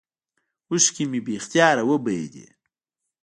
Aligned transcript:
اوښكې 0.71 1.03
مې 1.11 1.19
بې 1.25 1.33
اختياره 1.39 1.83
وبهېدې. 1.89 2.45